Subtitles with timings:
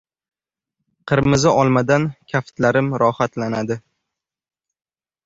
[1.11, 3.79] Qirmizi olmadan kaftlarim rohatlanadi.